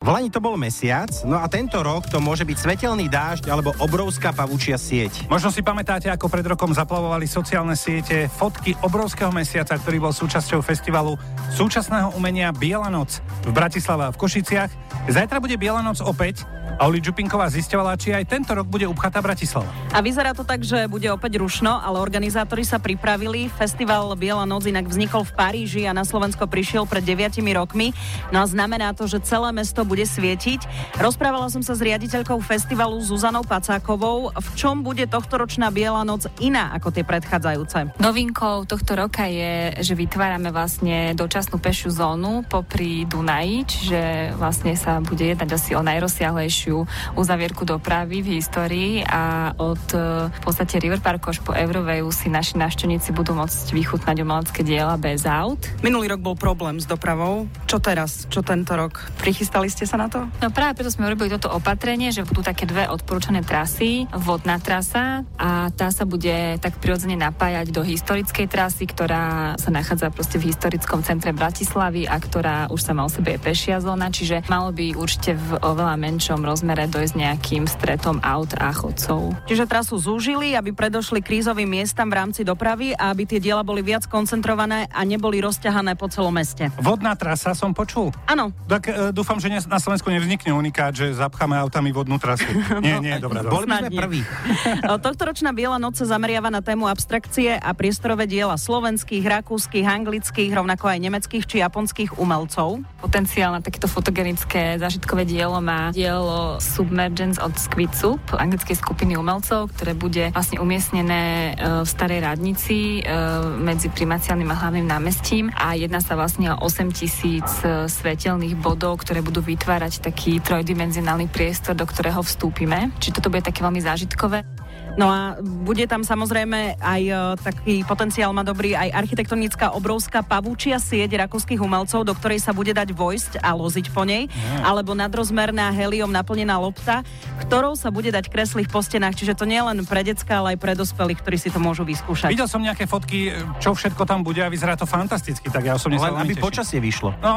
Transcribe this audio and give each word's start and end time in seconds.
V 0.00 0.08
Lani 0.08 0.32
to 0.32 0.40
bol 0.40 0.56
mesiac, 0.56 1.12
no 1.28 1.36
a 1.36 1.44
tento 1.44 1.76
rok 1.84 2.08
to 2.08 2.24
môže 2.24 2.48
byť 2.48 2.56
svetelný 2.56 3.12
dážď 3.12 3.52
alebo 3.52 3.76
obrovská 3.84 4.32
pavúčia 4.32 4.80
sieť. 4.80 5.28
Možno 5.28 5.52
si 5.52 5.60
pamätáte, 5.60 6.08
ako 6.08 6.32
pred 6.32 6.40
rokom 6.40 6.72
zaplavovali 6.72 7.28
sociálne 7.28 7.76
siete 7.76 8.24
fotky 8.32 8.72
obrovského 8.80 9.28
mesiaca, 9.28 9.76
ktorý 9.76 10.08
bol 10.08 10.16
súčasťou 10.16 10.64
festivalu 10.64 11.20
súčasného 11.52 12.16
umenia 12.16 12.48
Biela 12.48 12.88
noc 12.88 13.20
v 13.44 13.52
Bratislave 13.52 14.08
a 14.08 14.12
v 14.16 14.20
Košiciach. 14.24 14.89
Zajtra 15.08 15.40
bude 15.40 15.56
Biela 15.56 15.80
noc 15.80 16.04
opäť 16.04 16.44
a 16.80 16.88
Oli 16.88 17.04
Čupinková 17.04 17.52
zisťovala, 17.52 18.00
či 18.00 18.16
aj 18.16 18.24
tento 18.24 18.56
rok 18.56 18.64
bude 18.64 18.88
upchatá 18.88 19.20
Bratislava. 19.20 19.68
A 19.92 20.00
vyzerá 20.00 20.32
to 20.32 20.48
tak, 20.48 20.64
že 20.64 20.88
bude 20.88 21.04
opäť 21.12 21.36
rušno, 21.36 21.76
ale 21.76 22.00
organizátori 22.00 22.64
sa 22.64 22.80
pripravili. 22.80 23.52
Festival 23.52 24.16
Biela 24.16 24.48
noc 24.48 24.64
inak 24.64 24.88
vznikol 24.88 25.28
v 25.28 25.32
Paríži 25.36 25.84
a 25.84 25.92
na 25.92 26.08
Slovensko 26.08 26.48
prišiel 26.48 26.88
pred 26.88 27.04
9 27.04 27.36
rokmi. 27.52 27.92
No 28.32 28.40
a 28.40 28.48
znamená 28.48 28.96
to, 28.96 29.04
že 29.04 29.20
celé 29.28 29.52
mesto 29.52 29.84
bude 29.84 30.08
svietiť. 30.08 30.64
Rozprávala 30.96 31.52
som 31.52 31.60
sa 31.60 31.76
s 31.76 31.84
riaditeľkou 31.84 32.40
festivalu 32.40 32.96
Zuzanou 33.04 33.44
Pacákovou. 33.44 34.32
V 34.32 34.48
čom 34.56 34.80
bude 34.80 35.04
tohtoročná 35.04 35.68
Biela 35.68 36.00
noc 36.00 36.32
iná 36.40 36.72
ako 36.72 36.96
tie 36.96 37.04
predchádzajúce? 37.04 38.00
Novinkou 38.00 38.64
tohto 38.64 38.96
roka 38.96 39.28
je, 39.28 39.84
že 39.84 39.92
vytvárame 39.92 40.48
vlastne 40.48 41.12
dočasnú 41.12 41.60
pešiu 41.60 41.92
zónu 41.92 42.40
popri 42.48 43.04
Dunaji, 43.04 43.68
čiže 43.68 44.00
vlastne 44.40 44.72
sa 44.80 44.89
bude 44.98 45.22
jednať 45.22 45.54
asi 45.54 45.78
o 45.78 45.86
najrozsiahlejšiu 45.86 46.76
uzavierku 47.14 47.62
dopravy 47.62 48.26
v 48.26 48.42
histórii 48.42 49.06
a 49.06 49.54
od 49.54 49.84
e, 49.94 50.26
v 50.26 50.40
podstate 50.42 50.82
River 50.82 50.98
Parku 50.98 51.30
až 51.30 51.38
po 51.38 51.54
Euroveju 51.54 52.10
si 52.10 52.26
naši 52.26 52.58
návštevníci 52.58 53.14
budú 53.14 53.38
môcť 53.38 53.70
vychutnať 53.70 54.16
umelecké 54.26 54.66
diela 54.66 54.98
bez 54.98 55.22
aut. 55.28 55.62
Minulý 55.86 56.10
rok 56.16 56.20
bol 56.24 56.34
problém 56.34 56.82
s 56.82 56.90
dopravou. 56.90 57.46
Čo 57.70 57.78
teraz? 57.78 58.26
Čo 58.26 58.42
tento 58.42 58.74
rok? 58.74 58.98
Prichystali 59.22 59.70
ste 59.70 59.86
sa 59.86 59.94
na 60.00 60.10
to? 60.10 60.26
No 60.42 60.50
práve 60.50 60.82
preto 60.82 60.90
sme 60.90 61.06
urobili 61.06 61.30
toto 61.30 61.52
opatrenie, 61.54 62.10
že 62.10 62.26
budú 62.26 62.40
také 62.40 62.66
dve 62.66 62.88
odporúčané 62.88 63.44
trasy. 63.44 64.08
Vodná 64.10 64.56
trasa 64.58 65.22
a 65.36 65.68
tá 65.70 65.92
sa 65.92 66.08
bude 66.08 66.56
tak 66.58 66.80
prirodzene 66.80 67.14
napájať 67.20 67.68
do 67.70 67.84
historickej 67.84 68.48
trasy, 68.48 68.88
ktorá 68.88 69.54
sa 69.60 69.68
nachádza 69.68 70.08
proste 70.08 70.40
v 70.40 70.48
historickom 70.48 71.04
centre 71.04 71.36
Bratislavy 71.36 72.08
a 72.08 72.16
ktorá 72.16 72.56
už 72.72 72.80
sama 72.80 73.04
o 73.04 73.10
sebe 73.12 73.36
je 73.36 73.40
pešia 73.42 73.82
zóna, 73.84 74.08
čiže 74.08 74.40
malo 74.48 74.72
by 74.72 74.79
určite 74.94 75.34
v 75.34 75.58
oveľa 75.58 75.98
menšom 75.98 76.46
roz 76.46 76.60
rozmere 76.60 76.92
dojsť 76.92 77.16
nejakým 77.16 77.64
stretom 77.64 78.20
aut 78.20 78.52
a 78.60 78.68
chodcov. 78.68 79.32
Čiže 79.48 79.64
trasu 79.64 79.96
zúžili, 79.96 80.52
aby 80.52 80.76
predošli 80.76 81.24
krízovým 81.24 81.64
miestam 81.64 82.12
v 82.12 82.20
rámci 82.20 82.44
dopravy 82.44 82.92
a 82.92 83.16
aby 83.16 83.24
tie 83.24 83.40
diela 83.40 83.64
boli 83.64 83.80
viac 83.80 84.04
koncentrované 84.04 84.84
a 84.92 85.00
neboli 85.08 85.40
rozťahané 85.40 85.96
po 85.96 86.12
celom 86.12 86.36
meste. 86.36 86.68
Vodná 86.76 87.16
trasa 87.16 87.56
som 87.56 87.72
počul? 87.72 88.12
Áno. 88.28 88.52
Tak 88.68 88.82
e, 88.92 89.08
dúfam, 89.08 89.40
že 89.40 89.48
na 89.48 89.80
Slovensku 89.80 90.12
nevznikne 90.12 90.52
unikát, 90.52 90.92
že 90.92 91.16
zapcháme 91.16 91.56
autami 91.56 91.96
vodnú 91.96 92.20
trasu. 92.20 92.44
Nie, 92.84 93.00
nie, 93.00 93.16
dobré, 93.16 93.40
dobré. 93.40 93.56
Boli 93.56 93.64
sme 93.64 93.88
prví. 93.88 94.20
Tohtoročná 95.08 95.56
Biela 95.56 95.80
noc 95.80 95.96
sa 95.96 96.04
zameriava 96.12 96.52
na 96.52 96.60
tému 96.60 96.84
abstrakcie 96.92 97.56
a 97.56 97.72
priestorové 97.72 98.28
diela 98.28 98.60
slovenských, 98.60 99.24
rakúskych, 99.24 99.88
anglických, 99.88 100.52
rovnako 100.52 100.92
aj 100.92 100.98
nemeckých 101.00 101.44
či 101.48 101.56
japonských 101.64 102.20
umelcov. 102.20 102.84
Potenciál 103.00 103.56
na 103.56 103.64
takéto 103.64 103.88
fotogenické 103.88 104.69
zážitkové 104.78 105.24
dielo 105.24 105.58
má 105.58 105.90
dielo 105.90 106.60
Submergence 106.60 107.40
od 107.40 107.56
Squid 107.56 107.90
Soup, 107.96 108.20
anglickej 108.36 108.76
skupiny 108.76 109.16
umelcov, 109.16 109.72
ktoré 109.74 109.96
bude 109.96 110.30
vlastne 110.30 110.60
umiestnené 110.60 111.56
e, 111.56 111.82
v 111.82 111.88
starej 111.88 112.20
radnici 112.22 113.00
e, 113.00 113.10
medzi 113.58 113.88
primaciálnym 113.88 114.52
a 114.52 114.56
hlavným 114.60 114.86
námestím 114.86 115.48
a 115.56 115.74
jedná 115.74 116.04
sa 116.04 116.14
vlastne 116.14 116.52
o 116.52 116.60
8 116.62 116.92
tisíc 116.92 117.48
e, 117.64 117.88
svetelných 117.88 118.60
bodov, 118.60 119.00
ktoré 119.00 119.24
budú 119.24 119.40
vytvárať 119.40 120.04
taký 120.04 120.38
trojdimenzionálny 120.44 121.32
priestor, 121.32 121.72
do 121.72 121.88
ktorého 121.88 122.20
vstúpime. 122.20 122.92
Čiže 123.00 123.16
toto 123.18 123.32
bude 123.32 123.42
také 123.42 123.64
veľmi 123.64 123.80
zážitkové. 123.80 124.59
No 124.98 125.06
a 125.06 125.38
bude 125.40 125.86
tam 125.86 126.02
samozrejme 126.02 126.80
aj 126.82 127.02
uh, 127.08 127.38
taký 127.38 127.86
potenciál 127.86 128.34
má 128.34 128.42
dobrý 128.42 128.74
aj 128.74 128.90
architektonická 129.06 129.70
obrovská 129.74 130.26
pavúčia 130.26 130.82
sieť 130.82 131.14
rakúskych 131.14 131.62
umelcov, 131.62 132.02
do 132.02 132.14
ktorej 132.16 132.42
sa 132.42 132.50
bude 132.50 132.74
dať 132.74 132.90
vojsť 132.90 133.32
a 133.38 133.54
loziť 133.54 133.86
po 133.94 134.02
nej, 134.02 134.26
yeah. 134.26 134.66
alebo 134.66 134.92
nadrozmerná 134.98 135.70
heliom 135.70 136.10
naplnená 136.10 136.58
lopta, 136.58 137.06
ktorou 137.46 137.78
sa 137.78 137.94
bude 137.94 138.10
dať 138.10 138.26
kresliť 138.28 138.66
po 138.66 138.82
stenách. 138.82 139.14
Čiže 139.14 139.38
to 139.38 139.46
nie 139.46 139.62
len 139.62 139.86
pre 139.86 140.02
decka, 140.02 140.42
ale 140.42 140.54
aj 140.54 140.58
pre 140.58 140.72
dospelých, 140.74 141.22
ktorí 141.22 141.36
si 141.38 141.48
to 141.54 141.62
môžu 141.62 141.86
vyskúšať. 141.86 142.34
Videl 142.34 142.50
som 142.50 142.60
nejaké 142.60 142.90
fotky, 142.90 143.30
čo 143.62 143.72
všetko 143.72 144.02
tam 144.04 144.26
bude 144.26 144.42
a 144.42 144.50
vyzerá 144.50 144.74
to 144.74 144.84
fantasticky, 144.90 145.46
tak 145.48 145.64
ja 145.64 145.78
osobne 145.78 146.02
len 146.02 146.18
aby 146.18 146.34
teším. 146.34 146.44
počasie 146.44 146.78
vyšlo. 146.82 147.14
No, 147.22 147.32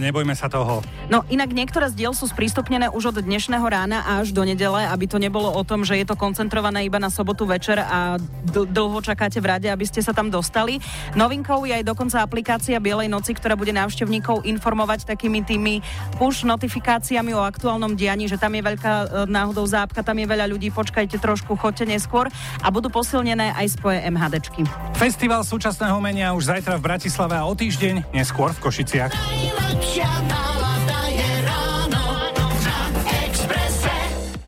nebojme 0.00 0.32
sa 0.32 0.48
toho. 0.50 0.80
No 1.12 1.22
inak 1.28 1.52
niektoré 1.52 1.92
z 1.92 1.94
diel 1.94 2.12
sú 2.16 2.26
sprístupnené 2.26 2.90
už 2.90 3.14
od 3.14 3.16
dnešného 3.22 3.66
rána 3.68 4.02
až 4.18 4.34
do 4.34 4.42
nedele, 4.42 4.88
aby 4.88 5.04
to 5.06 5.22
nebolo 5.22 5.52
o 5.52 5.62
tom, 5.62 5.86
že 5.86 5.94
je 6.00 6.06
to 6.08 6.18
koncentrované 6.18 6.73
iba 6.82 6.98
na 6.98 7.12
sobotu 7.12 7.44
večer 7.44 7.78
a 7.78 8.16
d- 8.18 8.66
dlho 8.66 8.98
čakáte 9.04 9.38
v 9.38 9.46
rade, 9.52 9.68
aby 9.68 9.84
ste 9.84 10.00
sa 10.00 10.10
tam 10.10 10.32
dostali. 10.32 10.80
Novinkou 11.14 11.68
je 11.68 11.76
aj 11.78 11.84
dokonca 11.84 12.24
aplikácia 12.24 12.80
Bielej 12.80 13.12
noci, 13.12 13.36
ktorá 13.36 13.54
bude 13.54 13.70
návštevníkov 13.70 14.48
informovať 14.48 15.04
takými 15.04 15.44
tými 15.44 15.84
push 16.16 16.42
notifikáciami 16.48 17.36
o 17.36 17.42
aktuálnom 17.44 17.92
dianí, 17.92 18.26
že 18.26 18.40
tam 18.40 18.56
je 18.56 18.62
veľká 18.64 18.92
e, 18.94 19.06
náhodou 19.28 19.68
zápka, 19.68 20.00
tam 20.00 20.16
je 20.16 20.26
veľa 20.26 20.48
ľudí, 20.48 20.72
počkajte 20.72 21.20
trošku, 21.20 21.58
chodte 21.60 21.84
neskôr 21.84 22.30
a 22.62 22.66
budú 22.72 22.88
posilnené 22.88 23.52
aj 23.54 23.76
spoje 23.76 23.98
MHDčky. 24.08 24.64
Festival 24.96 25.44
súčasného 25.44 25.98
umenia 25.98 26.32
už 26.32 26.48
zajtra 26.48 26.80
v 26.80 26.82
Bratislave 26.82 27.36
a 27.36 27.44
o 27.44 27.52
týždeň 27.52 28.14
neskôr 28.16 28.54
v 28.54 28.58
Košiciach. 28.62 29.12
Najlepšia 29.12 30.53